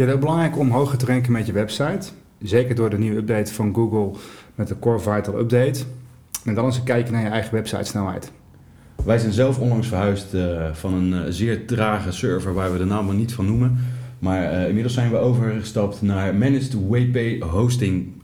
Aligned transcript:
Je 0.00 0.06
het 0.06 0.14
ook 0.14 0.20
belangrijk 0.20 0.58
om 0.58 0.70
hoger 0.70 0.98
te 0.98 1.06
ranken 1.06 1.32
met 1.32 1.46
je 1.46 1.52
website? 1.52 2.08
Zeker 2.38 2.74
door 2.74 2.90
de 2.90 2.98
nieuwe 2.98 3.16
update 3.16 3.54
van 3.54 3.74
Google 3.74 4.10
met 4.54 4.68
de 4.68 4.78
Core 4.78 4.98
Vital 4.98 5.38
Update. 5.38 5.80
En 6.44 6.54
dan 6.54 6.64
eens 6.64 6.76
een 6.76 6.84
kijkje 6.84 7.12
naar 7.12 7.22
je 7.22 7.28
eigen 7.28 7.54
website 7.54 7.84
snelheid. 7.84 8.32
Wij 9.04 9.18
zijn 9.18 9.32
zelf 9.32 9.58
onlangs 9.58 9.88
verhuisd 9.88 10.34
uh, 10.34 10.72
van 10.72 10.94
een 10.94 11.12
uh, 11.12 11.20
zeer 11.28 11.66
trage 11.66 12.12
server 12.12 12.54
waar 12.54 12.72
we 12.72 12.78
de 12.78 12.84
naam 12.84 13.06
maar 13.06 13.14
niet 13.14 13.32
van 13.32 13.46
noemen. 13.46 13.78
Maar 14.18 14.52
uh, 14.52 14.66
inmiddels 14.66 14.94
zijn 14.94 15.10
we 15.10 15.16
overgestapt 15.16 16.02
naar 16.02 16.34
Managed 16.34 16.76
WP 16.88 17.42
Hosting 17.42 18.19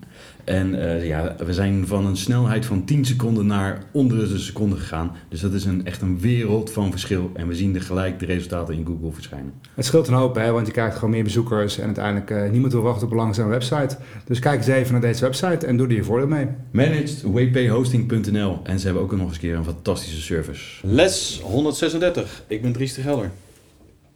en 0.46 0.74
uh, 0.74 1.06
ja, 1.06 1.34
we 1.44 1.52
zijn 1.52 1.86
van 1.86 2.06
een 2.06 2.16
snelheid 2.16 2.66
van 2.66 2.84
10 2.84 3.04
seconden 3.04 3.46
naar 3.46 3.82
onder 3.92 4.28
de 4.28 4.38
seconde 4.38 4.76
gegaan. 4.76 5.16
Dus 5.28 5.40
dat 5.40 5.52
is 5.52 5.64
een, 5.64 5.86
echt 5.86 6.02
een 6.02 6.20
wereld 6.20 6.72
van 6.72 6.90
verschil. 6.90 7.30
En 7.34 7.48
we 7.48 7.54
zien 7.54 7.74
er 7.74 7.82
gelijk 7.82 8.18
de 8.18 8.26
resultaten 8.26 8.74
in 8.74 8.86
Google 8.86 9.12
verschijnen. 9.12 9.52
Het 9.74 9.84
scheelt 9.84 10.08
een 10.08 10.14
hoop, 10.14 10.34
hè, 10.34 10.50
want 10.50 10.66
je 10.66 10.72
krijgt 10.72 10.94
gewoon 10.94 11.10
meer 11.10 11.22
bezoekers. 11.22 11.78
En 11.78 11.84
uiteindelijk 11.84 12.30
uh, 12.30 12.50
niemand 12.50 12.72
wil 12.72 12.82
wachten 12.82 13.06
op 13.06 13.10
een 13.10 13.18
langzame 13.18 13.50
website. 13.50 13.96
Dus 14.24 14.38
kijk 14.38 14.58
eens 14.58 14.66
even 14.66 14.92
naar 14.92 15.00
deze 15.00 15.24
website 15.24 15.66
en 15.66 15.76
doe 15.76 15.86
er 15.86 15.94
je 15.94 16.04
voordeel 16.04 16.28
mee. 16.28 16.46
ManagedWPHosting.nl 16.70 18.60
En 18.62 18.78
ze 18.78 18.84
hebben 18.84 19.02
ook 19.02 19.12
nog 19.12 19.20
eens 19.20 19.32
een 19.32 19.40
keer 19.40 19.56
een 19.56 19.64
fantastische 19.64 20.20
service. 20.20 20.86
Les 20.86 21.40
136. 21.44 22.42
Ik 22.46 22.62
ben 22.62 22.72
Dries 22.72 22.94
de 22.94 23.00
Gelder. 23.00 23.30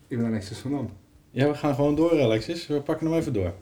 Ik 0.08 0.16
ben 0.16 0.26
Alexis 0.26 0.58
van 0.58 0.70
Dam. 0.70 0.90
Ja, 1.30 1.48
we 1.48 1.54
gaan 1.54 1.74
gewoon 1.74 1.94
door 1.94 2.22
Alexis. 2.22 2.66
We 2.66 2.80
pakken 2.80 3.06
hem 3.06 3.16
even 3.16 3.32
door. 3.32 3.52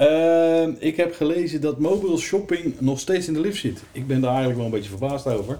Uh, 0.00 0.68
ik 0.78 0.96
heb 0.96 1.14
gelezen 1.14 1.60
dat 1.60 1.78
mobile 1.78 2.16
shopping 2.18 2.80
nog 2.80 3.00
steeds 3.00 3.26
in 3.28 3.34
de 3.34 3.40
lift 3.40 3.58
zit. 3.58 3.82
Ik 3.92 4.06
ben 4.06 4.20
daar 4.20 4.30
eigenlijk 4.30 4.56
wel 4.58 4.66
een 4.66 4.72
beetje 4.72 4.96
verbaasd 4.96 5.26
over. 5.26 5.58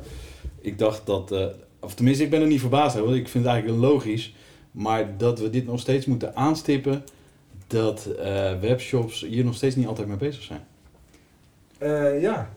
Ik 0.61 0.79
dacht 0.79 1.07
dat, 1.07 1.33
uh, 1.33 1.47
of 1.81 1.95
tenminste, 1.95 2.25
ik 2.25 2.31
ben 2.31 2.41
er 2.41 2.47
niet 2.47 2.61
verbaasd 2.61 2.99
over. 2.99 3.17
Ik 3.17 3.29
vind 3.29 3.45
het 3.45 3.53
eigenlijk 3.53 3.83
logisch. 3.83 4.35
Maar 4.71 5.17
dat 5.17 5.39
we 5.39 5.51
dit 5.51 5.67
nog 5.67 5.81
steeds 5.81 6.07
moeten 6.07 6.37
aanstippen, 6.37 7.05
dat 7.67 8.09
uh, 8.19 8.61
webshops 8.61 9.21
hier 9.21 9.45
nog 9.45 9.55
steeds 9.55 9.77
niet 9.77 9.87
altijd 9.87 10.09
mee 10.09 10.17
bezig 10.17 10.43
zijn. 10.43 10.61
ja. 12.21 12.51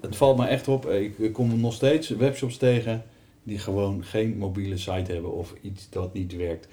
Het 0.00 0.16
valt 0.16 0.36
me 0.36 0.46
echt 0.46 0.68
op. 0.68 0.90
Ik 0.90 1.32
kom 1.32 1.60
nog 1.60 1.72
steeds 1.72 2.08
webshops 2.08 2.56
tegen 2.56 3.04
die 3.42 3.58
gewoon 3.58 4.04
geen 4.04 4.36
mobiele 4.38 4.76
site 4.76 5.12
hebben 5.12 5.32
of 5.32 5.54
iets 5.60 5.88
dat 5.90 6.14
niet 6.14 6.36
werkt. 6.36 6.68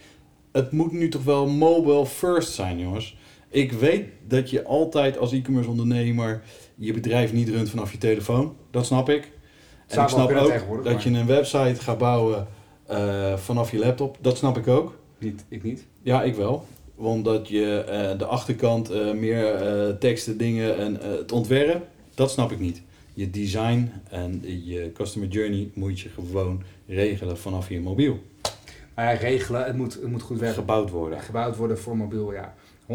Het 0.52 0.72
moet 0.72 0.91
nu 0.91 1.09
toch 1.09 1.23
wel 1.23 1.47
mobile 1.47 2.05
first 2.05 2.53
zijn, 2.53 2.80
jongens. 2.80 3.17
Ik 3.50 3.72
weet 3.72 4.06
dat 4.28 4.50
je 4.50 4.64
altijd 4.64 5.17
als 5.17 5.31
e-commerce 5.31 5.70
ondernemer 5.70 6.42
je 6.76 6.94
bedrijf 6.94 7.34
niet 7.34 7.50
runt 7.50 7.70
vanaf 7.70 7.92
je 7.92 7.98
telefoon. 7.98 8.56
Dat 8.72 8.86
snap 8.86 9.09
ik. 9.09 9.31
En 9.88 10.02
ik 10.02 10.08
snap 10.08 10.31
ook 10.31 10.84
dat 10.84 11.03
je 11.03 11.09
een 11.09 11.26
website 11.26 11.81
gaat 11.81 11.98
bouwen 11.98 12.48
uh, 12.92 13.38
vanaf 13.38 13.72
je 13.72 13.78
laptop. 13.78 14.18
Dat 14.22 14.38
snap 14.38 14.58
ik 14.58 14.68
ook. 14.68 14.98
Niet, 15.18 15.45
ik 15.48 15.64
niet. 15.64 15.86
Ja, 16.02 16.23
ik 16.23 16.36
wel. 16.36 16.66
Omdat 16.95 17.48
je 17.48 17.86
uh, 17.86 18.20
de 18.20 18.25
achterkant 18.25 18.92
uh, 18.92 19.14
meer 19.14 19.58
teksten, 20.00 20.38
dingen 20.38 20.78
en 20.78 20.95
het 20.95 21.31
ontwerp, 21.31 21.88
dat 22.16 22.31
snap 22.31 22.52
ik 22.52 22.59
niet. 22.59 22.81
Je 23.14 23.30
design 23.30 23.92
en 24.09 24.42
je 24.44 24.92
customer 24.94 25.28
journey 25.28 25.70
moet 25.73 26.00
je 26.00 26.09
gewoon 26.09 26.63
regelen 26.88 27.38
vanaf 27.38 27.69
je 27.69 27.80
mobiel. 27.80 28.19
Nou 28.96 29.09
ja, 29.09 29.16
regelen, 29.16 29.66
het 29.66 29.75
moet, 29.75 29.94
het 29.94 30.07
moet 30.07 30.22
goed 30.22 30.40
werken. 30.40 30.59
Gebouwd 30.59 30.90
worden. 30.90 31.19
Gebouwd 31.19 31.56
worden 31.56 31.80
voor 31.80 31.97
mobiel, 31.97 32.34
ja. 32.34 32.56
100%. 32.88 32.90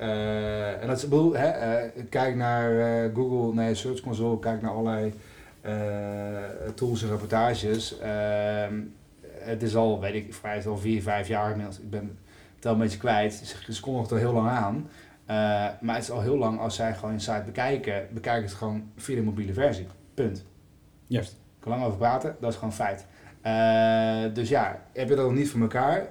Uh, 0.00 0.82
en 0.82 0.86
dat 0.86 0.96
is, 0.96 1.02
bedoel, 1.02 1.32
hè, 1.36 1.82
uh, 1.84 2.02
kijk 2.08 2.34
naar 2.34 2.72
uh, 2.72 3.14
Google, 3.14 3.54
naar 3.54 3.68
je 3.68 3.74
Search 3.74 4.00
Console, 4.00 4.38
kijk 4.38 4.62
naar 4.62 4.70
allerlei 4.70 5.12
tools 6.74 7.02
en 7.02 7.08
reportages. 7.08 7.98
Ehm, 7.98 8.80
het 9.22 9.62
is 9.62 9.76
al, 9.76 10.00
weet 10.00 10.14
ik, 10.14 10.34
vrij 10.34 10.66
al 10.66 10.76
vier, 10.76 11.02
vijf 11.02 11.28
jaar 11.28 11.50
inmiddels. 11.50 11.78
Ik 11.78 11.90
ben 11.90 12.18
het 12.56 12.66
al 12.66 12.72
een 12.72 12.78
beetje 12.78 12.98
kwijt. 12.98 13.56
Ze 13.70 13.80
kondigt 13.80 14.10
er 14.10 14.18
heel 14.18 14.32
lang 14.32 14.48
aan. 14.48 14.88
maar 15.80 15.94
het 15.94 16.02
is 16.02 16.10
al 16.10 16.20
heel 16.20 16.38
lang, 16.38 16.58
als 16.60 16.74
zij 16.74 16.94
gewoon 16.94 17.14
een 17.14 17.20
site 17.20 17.42
bekijken, 17.44 18.06
bekijken 18.10 18.42
het 18.42 18.54
gewoon 18.54 18.90
via 18.96 19.16
de 19.16 19.22
mobiele 19.22 19.52
versie. 19.52 19.86
Punt. 20.14 20.44
Juist. 21.06 21.32
Ik 21.32 21.64
kan 21.64 21.72
lang 21.72 21.84
over 21.84 21.98
praten, 21.98 22.36
dat 22.40 22.52
is 22.52 22.58
gewoon 22.58 22.72
feit. 22.72 23.06
dus 24.34 24.48
ja, 24.48 24.82
heb 24.92 25.08
je 25.08 25.14
dat 25.14 25.24
nog 25.26 25.34
niet 25.34 25.50
voor 25.50 25.60
elkaar? 25.60 26.06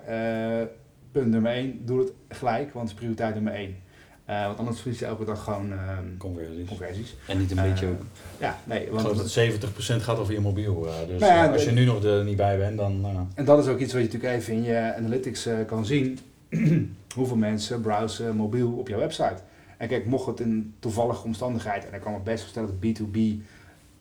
Punt 1.19 1.31
nummer 1.31 1.51
1, 1.51 1.85
doe 1.85 1.99
het 1.99 2.11
gelijk, 2.29 2.73
want 2.73 2.89
het 2.89 2.93
is 2.93 2.93
prioriteit 2.93 3.33
nummer 3.33 3.53
1. 3.53 3.75
Uh, 4.29 4.45
want 4.45 4.57
anders 4.59 4.79
verlies 4.79 4.99
je 4.99 5.05
elke 5.05 5.25
dag 5.25 5.43
gewoon 5.43 5.71
uh, 5.71 5.97
conversies. 6.17 6.67
conversies. 6.67 7.15
En 7.27 7.37
niet 7.37 7.51
een 7.51 7.69
beetje 7.69 7.85
uh, 7.85 7.91
ook. 7.91 8.01
Ja, 8.39 8.59
nee. 8.63 8.79
Want 8.91 9.01
ik 9.01 9.07
geloof 9.07 9.51
dat 9.61 9.99
70% 9.99 10.03
gaat 10.03 10.17
over 10.17 10.33
je 10.33 10.39
mobiel. 10.39 10.87
dus 11.07 11.19
nou 11.19 11.33
ja, 11.33 11.51
als 11.51 11.63
je 11.63 11.71
nu 11.71 11.85
nog 11.85 12.03
er 12.03 12.23
niet 12.23 12.37
bij 12.37 12.57
bent, 12.57 12.77
dan... 12.77 13.05
En 13.35 13.45
dat 13.45 13.59
is 13.59 13.67
ook 13.67 13.79
iets 13.79 13.93
wat 13.93 14.01
je 14.01 14.07
natuurlijk 14.07 14.41
even 14.41 14.53
in 14.53 14.63
je 14.63 14.93
analytics 14.97 15.49
kan 15.67 15.85
zien. 15.85 16.19
hoeveel 17.15 17.35
mensen 17.35 17.81
browsen 17.81 18.35
mobiel 18.35 18.71
op 18.71 18.87
jouw 18.87 18.99
website. 18.99 19.37
En 19.77 19.87
kijk, 19.87 20.05
mocht 20.05 20.25
het 20.25 20.39
een 20.39 20.73
toevallige 20.79 21.23
omstandigheid, 21.23 21.85
en 21.85 21.91
dan 21.91 21.99
kan 21.99 22.15
ik 22.15 22.23
best 22.23 22.39
voorstellen 22.39 22.79
dat 22.79 22.99
B2B 23.01 23.17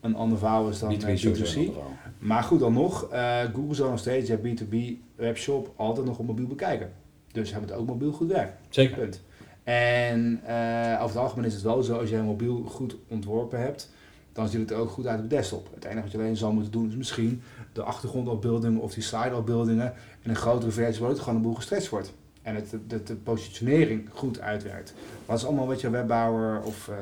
een 0.01 0.17
ander 0.17 0.39
verhaal 0.39 0.69
is 0.69 0.79
dan 0.79 0.95
B2C. 0.95 1.71
Maar 2.19 2.43
goed, 2.43 2.61
dan 2.61 2.73
nog, 2.73 3.09
Google 3.55 3.75
zal 3.75 3.91
nog 3.91 3.99
steeds 3.99 4.29
je 4.29 4.39
B2B 4.39 4.77
webshop 5.17 5.73
altijd 5.77 6.07
nog 6.07 6.19
op 6.19 6.27
mobiel 6.27 6.47
bekijken. 6.47 6.93
Dus 7.37 7.53
hebben 7.53 7.71
het 7.71 7.79
ook 7.79 7.87
mobiel 7.87 8.13
goed 8.13 8.29
werk. 8.29 8.53
Zeker. 8.69 8.97
Punt. 8.97 9.23
En 9.65 10.41
uh, 10.45 10.95
over 10.95 11.17
het 11.17 11.17
algemeen 11.17 11.47
is 11.47 11.55
het 11.55 11.63
wel 11.63 11.83
zo, 11.83 11.99
als 11.99 12.11
jij 12.11 12.23
mobiel 12.23 12.65
goed 12.65 12.97
ontworpen 13.09 13.61
hebt, 13.61 13.91
dan 14.33 14.49
ziet 14.49 14.61
het 14.61 14.71
er 14.71 14.77
ook 14.77 14.91
goed 14.91 15.07
uit 15.07 15.17
op 15.17 15.31
de 15.31 15.37
desktop. 15.37 15.69
Het 15.75 15.85
enige 15.85 16.03
wat 16.03 16.13
je 16.13 16.19
alleen 16.19 16.37
zal 16.37 16.53
moeten 16.53 16.73
doen 16.73 16.89
is 16.89 16.97
misschien 16.97 17.43
de 17.73 17.83
achtergrondafbeeldingen 17.83 18.81
of 18.81 18.95
die 18.95 19.03
slideafbeeldingen 19.03 19.95
in 20.23 20.31
een 20.31 20.37
grotere 20.37 20.71
versie, 20.71 21.01
waar 21.01 21.11
het 21.11 21.19
gewoon 21.19 21.35
een 21.35 21.43
boel 21.43 21.55
gestretched 21.55 21.91
wordt. 21.91 22.13
En 22.43 22.55
het, 22.55 22.71
de, 22.87 23.03
de, 23.03 23.15
positionering 23.15 24.09
goed 24.13 24.41
uitwerkt. 24.41 24.95
Dat 25.27 25.39
is 25.39 25.45
allemaal 25.45 25.67
wat 25.67 25.81
je 25.81 25.91
webbouwer 25.91 26.63
of 26.63 26.89
uh, 26.89 26.97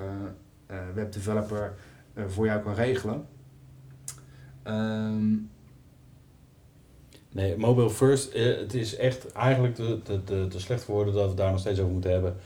uh, 0.70 0.76
webdeveloper 0.94 1.74
voor 2.26 2.46
jou 2.46 2.62
kan 2.62 2.74
regelen. 2.74 3.26
Um, 4.64 5.50
Nee, 7.34 7.56
mobile 7.56 7.90
first, 7.90 8.32
eh, 8.32 8.44
het 8.44 8.74
is 8.74 8.96
echt 8.96 9.32
eigenlijk 9.32 9.74
te, 9.74 10.00
te, 10.02 10.24
te, 10.24 10.46
te 10.48 10.60
slecht 10.60 10.84
voor 10.84 10.94
woorden 10.94 11.14
dat 11.14 11.28
we 11.28 11.36
daar 11.36 11.50
nog 11.50 11.60
steeds 11.60 11.80
over 11.80 11.92
moeten 11.92 12.10
hebben. 12.10 12.36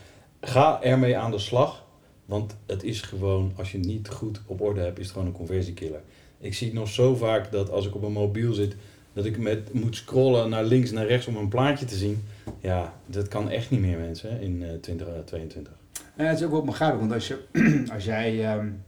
Ga 0.41 0.81
ermee 0.81 1.17
aan 1.17 1.31
de 1.31 1.39
slag, 1.39 1.85
want 2.25 2.55
het 2.65 2.83
is 2.83 3.01
gewoon, 3.01 3.53
als 3.57 3.71
je 3.71 3.77
niet 3.77 4.09
goed 4.09 4.41
op 4.45 4.61
orde 4.61 4.79
hebt, 4.79 4.99
is 4.99 5.03
het 5.03 5.13
gewoon 5.13 5.27
een 5.27 5.33
conversiekiller. 5.33 6.01
Ik 6.39 6.53
zie 6.53 6.67
het 6.67 6.75
nog 6.75 6.87
zo 6.87 7.15
vaak 7.15 7.51
dat 7.51 7.69
als 7.69 7.87
ik 7.87 7.95
op 7.95 8.03
een 8.03 8.11
mobiel 8.11 8.53
zit, 8.53 8.75
dat 9.13 9.25
ik 9.25 9.37
met, 9.37 9.73
moet 9.73 9.95
scrollen 9.95 10.49
naar 10.49 10.63
links 10.63 10.89
en 10.89 10.95
naar 10.95 11.07
rechts 11.07 11.27
om 11.27 11.35
een 11.35 11.49
plaatje 11.49 11.85
te 11.85 11.95
zien. 11.95 12.23
Ja, 12.59 12.93
dat 13.05 13.27
kan 13.27 13.49
echt 13.49 13.69
niet 13.69 13.79
meer 13.81 13.97
mensen 13.97 14.41
in 14.41 14.61
uh, 14.61 14.73
2022. 14.81 15.73
Ja, 16.17 16.23
het 16.23 16.39
is 16.39 16.45
ook 16.45 16.51
wel 16.51 16.63
begrijpelijk, 16.63 17.09
want 17.09 17.21
als, 17.21 17.27
je, 17.27 17.85
als 17.95 18.05
jij... 18.05 18.57
Um... 18.57 18.83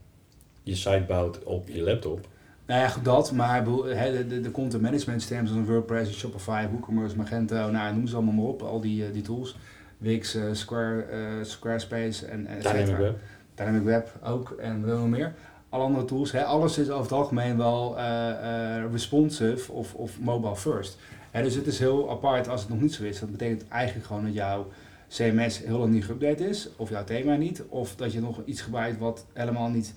Je 0.63 0.75
site 0.75 1.03
bouwt 1.07 1.43
op 1.43 1.67
je 1.67 1.81
laptop, 1.81 2.27
nou 2.71 2.83
ja, 2.83 2.93
dat, 3.03 3.31
maar 3.31 3.63
de, 3.63 4.25
de, 4.27 4.41
de 4.41 4.51
content 4.51 4.81
management 4.81 5.21
systemen 5.21 5.47
zoals 5.47 5.67
WordPress, 5.67 6.17
Shopify, 6.17 6.67
WooCommerce, 6.71 7.17
Magento, 7.17 7.71
nou, 7.71 7.95
noem 7.95 8.07
ze 8.07 8.15
allemaal 8.15 8.33
maar 8.33 8.45
op, 8.45 8.61
al 8.61 8.81
die, 8.81 9.11
die 9.11 9.21
tools. 9.21 9.57
Wix, 9.97 10.35
uh, 10.35 10.43
Square, 10.51 11.05
uh, 11.11 11.43
Squarespace 11.43 12.25
en, 12.25 12.47
en 12.47 12.59
Dynamic 12.59 12.97
Web. 12.97 13.19
Dynamic 13.55 13.83
Web 13.83 14.19
ook 14.23 14.51
en 14.51 14.83
veel 14.85 15.07
meer. 15.07 15.33
Alle 15.69 15.83
andere 15.83 16.05
tools, 16.05 16.31
hè, 16.31 16.43
alles 16.43 16.77
is 16.77 16.89
over 16.89 17.03
het 17.03 17.11
algemeen 17.11 17.57
wel 17.57 17.97
uh, 17.97 18.91
responsive 18.91 19.71
of, 19.71 19.93
of 19.93 20.19
mobile 20.19 20.55
first. 20.55 20.97
Hè, 21.31 21.43
dus 21.43 21.55
het 21.55 21.67
is 21.67 21.79
heel 21.79 22.09
apart 22.09 22.47
als 22.47 22.61
het 22.61 22.69
nog 22.69 22.81
niet 22.81 22.93
zo 22.93 23.03
is. 23.03 23.19
Dat 23.19 23.31
betekent 23.31 23.67
eigenlijk 23.67 24.07
gewoon 24.07 24.23
dat 24.23 24.33
jouw 24.33 24.67
CMS 25.09 25.63
heel 25.65 25.77
lang 25.77 25.91
niet 25.91 26.05
geüpdate 26.05 26.49
is, 26.49 26.69
of 26.75 26.89
jouw 26.89 27.03
thema 27.03 27.35
niet, 27.35 27.63
of 27.69 27.95
dat 27.95 28.13
je 28.13 28.21
nog 28.21 28.41
iets 28.45 28.61
gebruikt 28.61 28.99
wat 28.99 29.25
helemaal 29.33 29.69
niet 29.69 29.93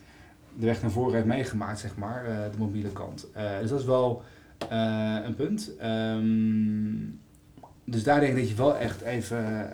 de 0.57 0.67
weg 0.67 0.83
naar 0.83 0.91
voren 0.91 1.15
heeft 1.15 1.27
meegemaakt, 1.27 1.79
zeg 1.79 1.97
maar, 1.97 2.29
uh, 2.29 2.37
de 2.53 2.59
mobiele 2.59 2.93
kant. 2.93 3.27
Uh, 3.37 3.59
dus 3.61 3.71
dat 3.71 3.81
is 3.81 3.87
wel 3.87 4.23
uh, 4.73 5.17
een 5.25 5.35
punt. 5.35 5.73
Um, 5.83 7.21
dus 7.85 8.05
daar 8.05 8.21
denk 8.21 8.33
ik 8.33 8.39
dat 8.39 8.49
je 8.49 8.55
wel 8.55 8.77
echt 8.77 9.01
even 9.01 9.71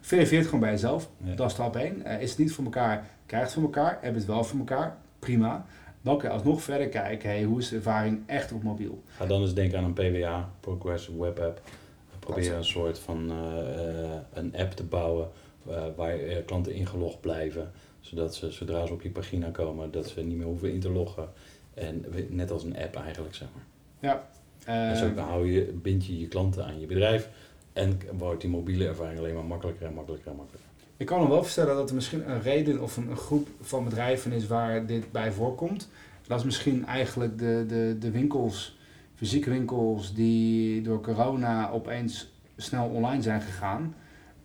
verifieert 0.00 0.44
gewoon 0.44 0.60
bij 0.60 0.70
jezelf. 0.70 1.10
Ja. 1.22 1.34
Dat 1.34 1.46
is 1.46 1.52
stap 1.52 1.76
1. 1.76 2.06
is 2.06 2.30
het 2.30 2.38
niet 2.38 2.52
voor 2.52 2.64
elkaar, 2.64 3.06
krijg 3.26 3.42
het 3.42 3.52
voor 3.52 3.62
elkaar, 3.62 3.98
heb 4.00 4.14
het 4.14 4.24
wel 4.24 4.44
voor 4.44 4.58
elkaar, 4.58 4.96
prima. 5.18 5.66
Dan 6.02 6.18
kan 6.18 6.28
je 6.28 6.36
alsnog 6.36 6.62
verder 6.62 6.88
kijken, 6.88 7.28
hey, 7.28 7.42
hoe 7.42 7.58
is 7.58 7.68
de 7.68 7.76
ervaring 7.76 8.22
echt 8.26 8.52
op 8.52 8.62
mobiel? 8.62 9.02
Ga 9.16 9.26
dan 9.26 9.40
eens 9.40 9.54
denken 9.54 9.78
aan 9.78 9.84
een 9.84 9.92
PWA, 9.92 10.50
Progressive 10.60 11.20
Web 11.20 11.38
App. 11.38 11.60
Probeer 12.18 12.54
een 12.54 12.64
soort 12.64 12.98
van 12.98 13.30
een 14.32 14.56
app 14.56 14.72
te 14.72 14.84
bouwen 14.84 15.24
eh, 15.24 15.43
waar 15.96 16.18
eh, 16.18 16.44
klanten 16.44 16.74
ingelogd 16.74 17.20
blijven. 17.20 17.72
Zodat 18.00 18.34
ze, 18.34 18.50
zodra 18.50 18.86
ze 18.86 18.92
op 18.92 19.02
je 19.02 19.10
pagina 19.10 19.50
komen, 19.50 19.90
dat 19.90 20.08
ze 20.08 20.22
niet 20.22 20.36
meer 20.36 20.46
hoeven 20.46 20.72
in 20.72 20.80
te 20.80 20.90
loggen. 20.90 21.28
En 21.74 22.04
net 22.28 22.50
als 22.50 22.64
een 22.64 22.76
app 22.76 22.96
eigenlijk, 22.96 23.34
zeg 23.34 23.48
maar. 23.54 23.64
Ja. 24.00 24.28
en 24.64 24.96
zo 24.96 25.06
Eh, 25.06 25.28
hou 25.28 25.52
je, 25.52 25.62
bind 25.82 26.06
je 26.06 26.20
je 26.20 26.28
klanten 26.28 26.64
aan 26.64 26.80
je 26.80 26.86
bedrijf. 26.86 27.28
En 27.72 28.00
wordt 28.12 28.40
die 28.40 28.50
mobiele 28.50 28.86
ervaring 28.86 29.18
alleen 29.18 29.34
maar 29.34 29.44
makkelijker 29.44 29.86
en 29.86 29.94
makkelijker 29.94 30.30
en 30.30 30.36
makkelijker. 30.36 30.70
Ik 30.96 31.06
kan 31.06 31.20
me 31.20 31.28
wel 31.28 31.36
voorstellen 31.36 31.74
dat 31.74 31.88
er 31.88 31.94
misschien 31.94 32.30
een 32.30 32.42
reden 32.42 32.82
of 32.82 32.96
een, 32.96 33.10
een 33.10 33.16
groep 33.16 33.48
van 33.60 33.84
bedrijven 33.84 34.32
is 34.32 34.46
waar 34.46 34.86
dit 34.86 35.12
bij 35.12 35.32
voorkomt. 35.32 35.88
Dat 36.26 36.38
is 36.38 36.44
misschien 36.44 36.86
eigenlijk 36.86 37.38
de, 37.38 37.64
de, 37.68 37.96
de 37.98 38.10
winkels, 38.10 38.78
fysieke 39.14 39.50
winkels, 39.50 40.14
die 40.14 40.82
door 40.82 41.00
corona 41.00 41.70
opeens 41.70 42.32
snel 42.56 42.88
online 42.88 43.22
zijn 43.22 43.40
gegaan. 43.40 43.94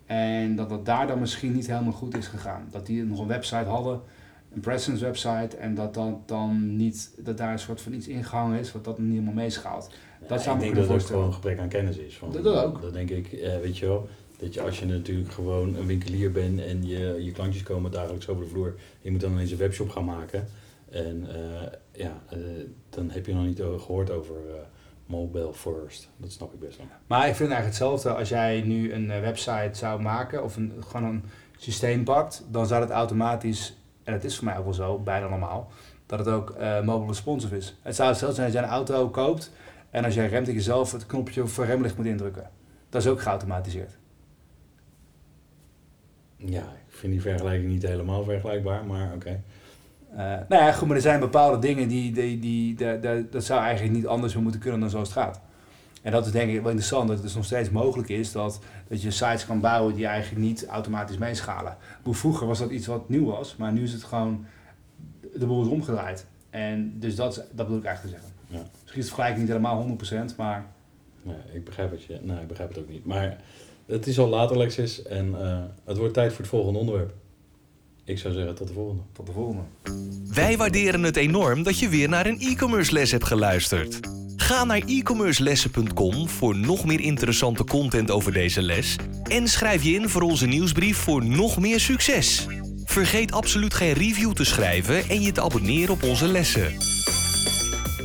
En 0.10 0.56
dat 0.56 0.70
dat 0.70 0.86
daar 0.86 1.08
dan 1.08 1.20
misschien 1.20 1.54
niet 1.54 1.68
helemaal 1.68 1.92
goed 1.94 2.18
is 2.18 2.28
gegaan. 2.28 2.68
Dat 2.72 2.86
die 2.86 3.04
nog 3.04 3.20
een 3.20 3.28
website 3.28 3.70
hadden, 3.70 4.02
een 4.54 4.60
presence 4.60 5.04
website, 5.06 5.58
en 5.58 5.76
dat 5.76 5.94
dat 5.94 6.28
dan 6.28 6.76
niet, 6.76 7.12
dat 7.18 7.38
daar 7.38 7.52
een 7.52 7.60
soort 7.60 7.82
van 7.82 7.94
iets 7.94 8.08
ingehangen 8.08 8.60
is 8.60 8.72
wat 8.72 8.84
dat 8.86 9.00
niet 9.00 9.10
helemaal 9.12 9.34
meeschaalt. 9.34 9.90
Dat 10.28 10.42
zou 10.42 10.56
ik 10.56 10.62
denk 10.62 10.76
dat 10.76 10.88
het 10.88 11.02
ook 11.02 11.08
gewoon 11.08 11.34
gebrek 11.34 11.60
aan 11.60 11.68
kennis 11.68 11.98
is. 11.98 12.20
Want 12.20 12.34
Dat- 12.34 12.44
dat 12.44 12.64
ook. 12.64 12.82
Dat 12.82 12.94
denk 12.94 13.10
ik, 13.10 13.32
eh, 13.32 13.58
weet 13.60 13.78
je 13.78 13.86
wel. 13.86 14.08
Dat 14.40 14.54
je 14.54 14.62
als 14.62 14.80
je 14.80 14.86
natuurlijk 14.86 15.32
gewoon 15.32 15.76
een 15.76 15.86
winkelier 15.86 16.32
bent 16.32 16.60
en 16.62 16.88
je, 16.88 17.18
je 17.24 17.32
klantjes 17.32 17.64
komen 17.64 17.92
dagelijks 17.92 18.28
over 18.28 18.44
de 18.44 18.50
vloer. 18.50 18.76
Je 19.02 19.12
moet 19.12 19.22
dan 19.22 19.32
ineens 19.32 19.52
een 19.52 19.58
webshop 19.58 19.90
gaan 19.90 20.06
maken. 20.06 20.48
En 20.90 21.28
eh, 21.30 21.68
ja, 21.92 22.22
eh, 22.30 22.38
dan 22.90 23.10
heb 23.10 23.26
je 23.26 23.34
nog 23.34 23.46
niet 23.46 23.62
o- 23.62 23.78
gehoord 23.78 24.12
over 24.12 24.36
eh, 24.36 24.56
mobile 25.10 25.54
first. 25.54 26.10
Dat 26.18 26.32
snap 26.32 26.54
ik 26.54 26.60
best 26.60 26.78
wel. 26.78 26.88
Maar 27.08 27.28
ik 27.28 27.36
vind 27.36 27.52
eigenlijk 27.52 27.66
hetzelfde 27.66 28.14
als 28.14 28.30
jij 28.30 28.62
nu 28.62 28.94
een 28.94 29.12
eh, 29.12 29.20
website 29.20 29.70
zou 29.72 30.02
maken 30.02 30.44
of 30.44 30.56
een, 30.56 30.74
gewoon 30.88 31.10
een 31.10 31.24
systeem 31.58 32.04
pakt, 32.04 32.46
dan 32.50 32.68
zou 32.68 32.82
het 32.82 32.90
automatisch, 32.90 33.78
en 34.04 34.14
het 34.14 34.24
is 34.24 34.36
voor 34.36 34.46
mij 34.46 34.58
ook 34.58 34.64
wel 34.64 34.74
zo, 34.74 35.00
bijna 35.00 35.28
normaal, 35.28 35.72
dat 36.06 36.20
het 36.20 36.28
ook 36.28 36.50
eh 36.50 36.82
mobile 36.82 37.08
responsive 37.08 37.58
is. 37.58 37.78
Het 37.82 37.96
zou 37.96 38.10
hetzelfde 38.10 38.36
zijn 38.36 38.48
als 38.48 38.56
jij 38.56 38.66
een 38.66 38.70
auto 38.70 39.10
koopt 39.10 39.52
en 39.90 40.06
als 40.06 40.14
jij 40.14 40.28
remt 40.28 40.46
dat 40.46 40.56
je 40.56 40.62
zelf 40.62 40.92
het 40.92 41.06
knopje 41.06 41.48
voor 41.48 41.66
remlicht 41.66 41.98
moet 41.98 42.06
indrukken. 42.06 42.50
Dat 42.90 43.02
is 43.02 43.08
ook 43.08 43.22
geautomatiseerd. 43.22 43.98
Ja, 46.36 46.62
ik 46.62 46.96
vind 46.96 47.12
die 47.12 47.22
vergelijking 47.22 47.72
niet 47.72 47.84
helemaal 47.84 48.24
vergelijkbaar, 48.24 48.86
maar 48.86 49.14
oké. 49.14 49.42
Eh, 50.12 50.18
nou 50.18 50.64
ja, 50.64 50.72
goed, 50.72 50.88
maar 50.88 50.96
er 50.96 51.02
zijn 51.02 51.20
bepaalde 51.20 51.60
dingen 51.60 51.88
die, 51.88 52.12
die, 52.12 52.40
die, 52.40 52.76
die- 52.76 53.00
die- 53.00 53.30
dat 53.30 53.44
zou 53.44 53.62
eigenlijk 53.62 53.96
niet 53.96 54.08
anders 54.08 54.36
moeten 54.36 54.60
kunnen 54.62 54.80
dan 54.80 54.90
zoals 54.90 55.08
het 55.10 55.18
gaat. 55.18 55.42
En 56.02 56.12
dat 56.12 56.26
is 56.26 56.32
denk 56.32 56.50
ik 56.50 56.56
wel 56.62 56.66
interessant, 56.70 57.08
dat 57.08 57.16
het 57.16 57.26
dus 57.26 57.36
nog 57.36 57.46
steeds 57.46 57.70
mogelijk 57.70 58.10
is 58.10 58.32
dat, 58.32 58.60
dat 58.88 59.02
je 59.02 59.12
sites 59.12 59.46
kan 59.46 59.60
bouwen 59.60 59.96
die 59.96 60.06
eigenlijk 60.06 60.42
niet 60.46 60.66
automatisch 60.68 61.18
meeschalen. 61.18 61.78
Vroeger 62.10 62.48
was 62.48 62.60
dat 62.60 62.70
iets 62.70 62.88
wat 62.88 63.10
nieuw 63.10 63.26
was, 63.26 63.56
maar 63.56 63.72
nu 63.72 63.84
is 63.84 63.94
het 63.94 64.04
gewoon, 64.04 64.46
de 65.36 65.46
boel 65.46 65.62
is 65.64 65.68
omgedraaid. 65.68 66.26
En 66.50 66.94
dus 67.00 67.16
dat, 67.16 67.36
dat 67.36 67.66
bedoel 67.66 67.78
ik 67.78 67.84
eigenlijk 67.86 68.16
te 68.18 68.22
zeggen. 68.22 68.40
Ja. 68.48 68.70
Misschien 68.82 69.02
is 69.02 69.10
de 69.10 69.14
vergelijking 69.16 69.40
niet 69.40 69.48
helemaal 69.58 69.98
100%, 70.32 70.36
maar 70.38 70.66
Nee, 71.22 71.36
ik 71.54 71.64
begrijp 71.66 71.92
het 71.92 72.04
je. 72.04 72.20
Nee, 72.22 72.42
ik 72.42 72.48
begrijp 72.48 72.70
het 72.70 72.78
ook 72.78 72.90
niet. 72.90 73.06
Maar 73.06 73.38
het 73.86 74.08
is 74.08 74.20
al 74.20 74.28
laat, 74.28 74.52
Alexis. 74.52 75.04
En 75.04 75.42
eh, 75.42 75.58
het 75.86 75.98
wordt 75.98 76.14
tijd 76.14 76.30
voor 76.32 76.40
het 76.40 76.48
volgende 76.50 76.80
onderwerp. 76.80 77.14
Ik 78.10 78.18
zou 78.18 78.34
zeggen, 78.34 78.56
tot 78.56 78.68
de 78.68 78.74
volgende. 78.74 79.02
tot 79.14 79.26
de 79.26 79.32
volgende. 79.32 79.62
Wij 80.34 80.58
waarderen 80.58 81.04
het 81.04 81.16
enorm 81.16 81.64
dat 81.64 81.80
je 81.80 81.90
weer 81.90 82.10
naar 82.10 82.26
een 82.26 82.40
e-commerce 82.40 82.94
les 82.94 83.12
hebt 83.12 83.26
geluisterd. 83.26 84.00
Ga 84.36 84.64
naar 84.64 84.82
e-commercelessen.com 84.86 86.30
voor 86.30 86.58
nog 86.58 86.86
meer 86.86 87.00
interessante 87.00 87.64
content 87.64 88.12
over 88.12 88.34
deze 88.34 88.62
les 88.62 88.96
en 89.24 89.48
schrijf 89.48 89.84
je 89.84 89.92
in 89.92 90.10
voor 90.10 90.22
onze 90.22 90.46
nieuwsbrief 90.46 90.98
voor 90.98 91.26
nog 91.26 91.60
meer 91.60 91.80
succes. 91.80 92.48
Vergeet 92.84 93.32
absoluut 93.32 93.74
geen 93.74 93.94
review 93.94 94.34
te 94.34 94.44
schrijven 94.44 95.10
en 95.10 95.22
je 95.22 95.32
te 95.32 95.42
abonneren 95.42 95.94
op 95.94 96.04
onze 96.04 96.28
lessen. 96.28 96.76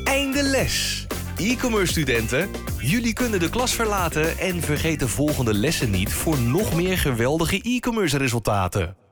Einde 0.04 0.42
les. 0.42 1.06
E-commerce 1.36 1.92
studenten, 1.92 2.48
jullie 2.78 3.12
kunnen 3.12 3.40
de 3.40 3.50
klas 3.50 3.74
verlaten 3.74 4.38
en 4.38 4.60
vergeet 4.60 5.00
de 5.00 5.08
volgende 5.08 5.54
lessen 5.54 5.90
niet 5.90 6.12
voor 6.12 6.38
nog 6.38 6.74
meer 6.74 6.98
geweldige 6.98 7.60
e-commerce 7.60 8.18
resultaten. 8.18 9.03